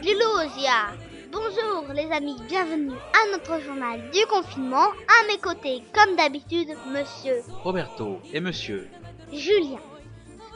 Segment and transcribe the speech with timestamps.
[0.00, 0.94] Lulosia
[1.30, 4.86] Bonjour les amis, bienvenue à notre journal du confinement.
[4.86, 8.88] À mes côtés, comme d'habitude, monsieur Roberto et monsieur
[9.32, 9.80] Julien.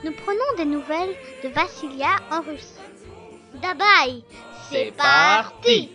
[0.04, 2.80] Nous prenons des nouvelles de Vassilia en Russie.
[3.61, 4.22] Dabay,
[4.71, 5.91] c'est parti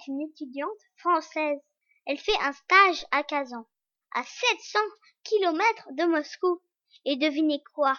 [0.00, 1.58] est une étudiante française.
[2.06, 3.66] Elle fait un stage à Kazan,
[4.14, 4.78] à 700
[5.24, 6.60] km de Moscou.
[7.04, 7.98] Et devinez quoi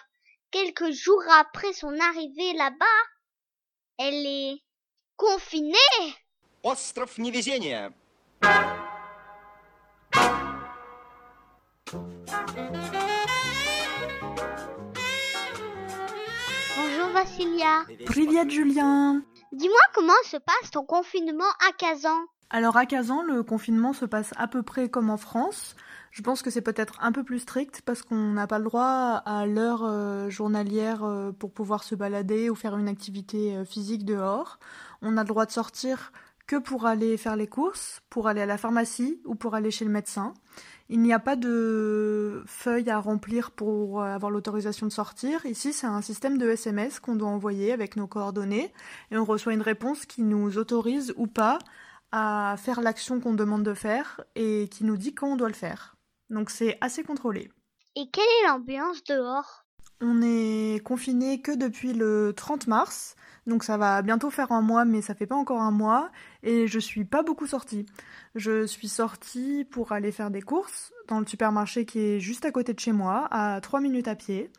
[0.50, 2.86] Quelques jours après son arrivée là-bas,
[3.98, 4.62] elle est
[5.16, 5.76] confinée.
[6.62, 7.90] Остров невезения.
[16.76, 17.84] Bonjour Vassilia.
[18.06, 19.22] Priviat Julien
[19.53, 24.31] Dis-moi comment se passe ton confinement à Kazan Alors à Kazan, le confinement se passe
[24.35, 25.75] à peu près comme en France.
[26.09, 29.21] Je pense que c'est peut-être un peu plus strict parce qu'on n'a pas le droit
[29.25, 34.05] à l'heure euh, journalière euh, pour pouvoir se balader ou faire une activité euh, physique
[34.05, 34.57] dehors.
[35.03, 36.11] On a le droit de sortir
[36.53, 39.85] que pour aller faire les courses, pour aller à la pharmacie ou pour aller chez
[39.85, 40.35] le médecin.
[40.87, 45.43] Il n'y a pas de feuille à remplir pour avoir l'autorisation de sortir.
[45.47, 48.71] Ici, c'est un système de SMS qu'on doit envoyer avec nos coordonnées
[49.09, 51.57] et on reçoit une réponse qui nous autorise ou pas
[52.11, 55.55] à faire l'action qu'on demande de faire et qui nous dit quand on doit le
[55.55, 55.95] faire.
[56.29, 57.49] Donc c'est assez contrôlé.
[57.95, 59.65] Et quelle est l'ambiance dehors?
[60.01, 63.15] On est confiné que depuis le 30 mars,
[63.47, 66.09] donc ça va bientôt faire un mois, mais ça fait pas encore un mois,
[66.43, 67.85] et je suis pas beaucoup sortie.
[68.35, 72.51] Je suis sortie pour aller faire des courses dans le supermarché qui est juste à
[72.51, 74.49] côté de chez moi, à 3 minutes à pied.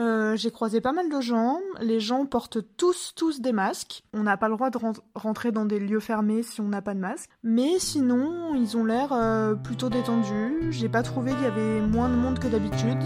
[0.00, 1.60] Euh, j'ai croisé pas mal de gens.
[1.80, 4.02] Les gens portent tous, tous des masques.
[4.12, 6.82] On n'a pas le droit de ren- rentrer dans des lieux fermés si on n'a
[6.82, 7.30] pas de masque.
[7.44, 10.66] Mais sinon, ils ont l'air euh, plutôt détendus.
[10.70, 12.98] J'ai pas trouvé qu'il y avait moins de monde que d'habitude.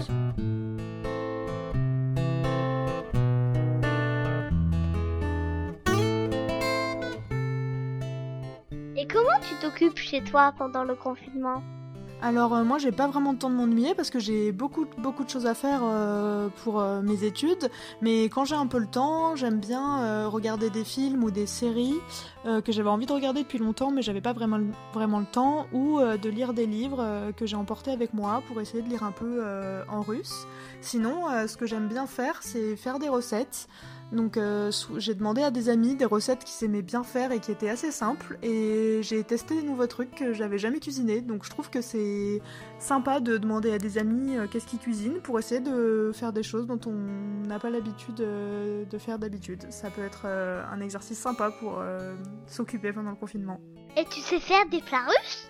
[9.95, 11.61] Chez toi pendant le confinement
[12.21, 15.23] Alors euh, moi j'ai pas vraiment de temps de m'ennuyer parce que j'ai beaucoup beaucoup
[15.23, 17.69] de choses à faire euh, pour euh, mes études
[18.01, 21.95] mais quand j'ai un peu le temps j'aime bien regarder des films ou des séries
[22.65, 25.65] que j'avais envie de regarder depuis longtemps mais j'avais pas vraiment le- vraiment le temps
[25.73, 29.11] ou de lire des livres que j'ai emportés avec moi pour essayer de lire un
[29.11, 29.43] peu
[29.89, 30.45] en russe.
[30.81, 31.15] Sinon
[31.47, 33.67] ce que j'aime bien faire c'est faire des recettes.
[34.11, 37.51] Donc euh, j'ai demandé à des amis des recettes qui s'aimaient bien faire et qui
[37.51, 41.49] étaient assez simples et j'ai testé des nouveaux trucs que j'avais jamais cuisinés donc je
[41.49, 42.41] trouve que c'est
[42.79, 46.43] sympa de demander à des amis euh, qu'est-ce qu'ils cuisinent pour essayer de faire des
[46.43, 49.65] choses dont on n'a pas l'habitude euh, de faire d'habitude.
[49.69, 51.81] Ça peut être un exercice sympa pour
[52.47, 53.59] s'occuper pendant le confinement.
[53.97, 55.49] Et tu sais faire des plats russes?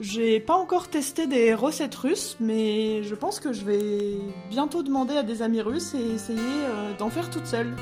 [0.00, 4.18] J'ai pas encore testé des recettes russes, mais je pense que je vais
[4.50, 7.76] bientôt demander à des amis russes et essayer euh, d'en faire toute seule.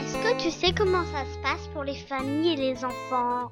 [0.00, 3.50] Est-ce que tu sais comment ça se passe pour les familles et les enfants?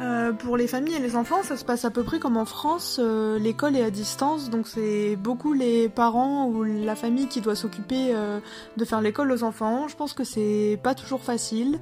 [0.00, 2.44] Euh, pour les familles et les enfants, ça se passe à peu près comme en
[2.44, 2.98] France.
[3.00, 7.54] euh, L'école est à distance, donc c'est beaucoup les parents ou la famille qui doit
[7.54, 8.40] s'occuper euh,
[8.76, 9.86] de faire l'école aux enfants.
[9.86, 11.78] Je pense que c'est pas toujours facile,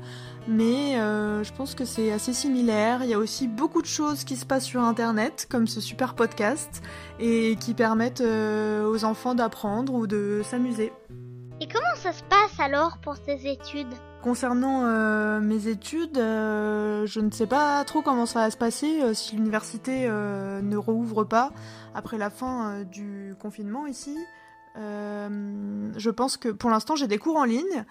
[0.47, 3.01] mais je pense que c'est assez similaire.
[3.03, 6.15] Il y a aussi beaucoup de choses qui se passent sur Internet, comme ce super
[6.15, 6.83] podcast,
[7.19, 10.93] et qui permettent aux enfants d'apprendre ou de s'amuser.
[11.63, 17.21] Et comment ça se passe alors pour tes études Concernant euh, mes études, euh, je
[17.21, 21.53] ne sais pas trop comment ça va se passer euh, si l'université ne rouvre pas
[21.95, 24.19] après la fin du confinement ici.
[24.75, 27.85] Je pense que pour l'instant j'ai des cours en ligne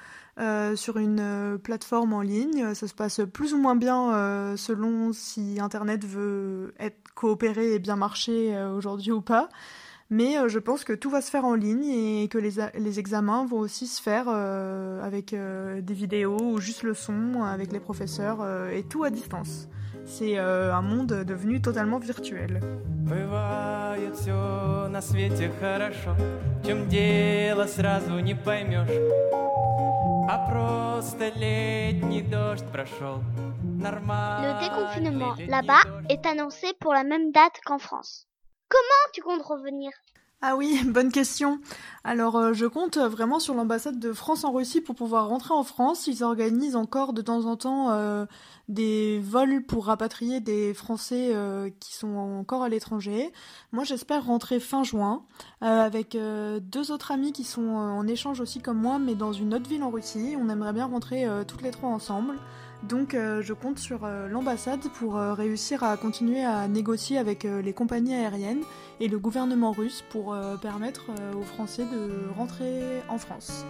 [0.75, 2.73] sur une plateforme en ligne.
[2.73, 7.95] Ça se passe plus ou moins bien selon si Internet veut être coopéré et bien
[7.95, 9.47] marcher aujourd'hui ou pas.
[10.10, 11.84] Mais euh, je pense que tout va se faire en ligne
[12.22, 16.38] et que les, a- les examens vont aussi se faire euh, avec euh, des vidéos
[16.40, 19.68] ou juste le son avec les professeurs euh, et tout à distance.
[20.04, 22.60] C'est euh, un monde devenu totalement virtuel.
[23.06, 26.14] Бывает все на свете хорошо,
[26.62, 28.88] в чем дело сразу не поймешь.
[30.28, 33.20] А просто летний дождь прошел.
[33.78, 38.26] Le déconfinement là-bas est annoncé pour la même date qu'en France.
[38.71, 39.91] Comment tu comptes revenir?
[40.41, 41.59] Ah oui, bonne question.
[42.05, 45.63] Alors euh, je compte vraiment sur l'ambassade de France en Russie pour pouvoir rentrer en
[45.63, 46.07] France.
[46.07, 48.25] Ils organisent encore de temps en temps euh,
[48.69, 53.33] des vols pour rapatrier des Français euh, qui sont encore à l'étranger.
[53.73, 55.23] Moi j'espère rentrer fin juin
[55.59, 59.69] avec deux autres amis qui sont en échange aussi comme moi mais dans une autre
[59.69, 60.35] ville en Russie.
[60.39, 62.37] On aimerait bien rentrer toutes les trois ensemble.
[62.83, 68.63] Donc je compte sur l'ambassade pour réussir à continuer à négocier avec les compagnies aériennes
[68.99, 71.05] et le gouvernement russe pour permettre
[71.37, 73.65] aux Français de rentrer en France.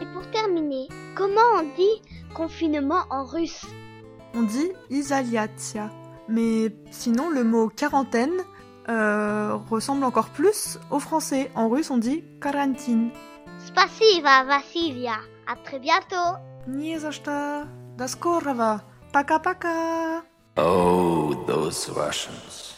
[0.00, 2.02] Et pour terminer, comment on dit
[2.34, 3.66] confinement en russe?
[4.34, 5.90] On dit izaliatia,
[6.28, 8.32] mais sinon le mot quarantaine
[8.89, 11.51] euh, ressemble encore plus au français.
[11.55, 13.09] En russe, on dit karantine.
[13.65, 15.17] Spasiba, Vassilia.
[15.45, 16.37] À très bientôt.
[16.67, 17.65] Не за что.
[17.97, 18.81] До скорого.
[19.11, 20.23] Пока-пока.
[20.57, 22.75] Oh, those Russians.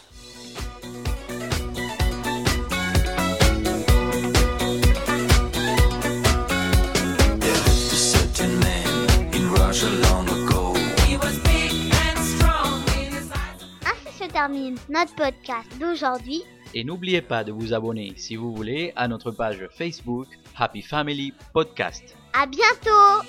[14.45, 16.43] Termine notre podcast d'aujourd'hui.
[16.73, 20.27] Et n'oubliez pas de vous abonner si vous voulez à notre page Facebook
[20.57, 22.15] Happy Family Podcast.
[22.33, 23.25] À bientôt.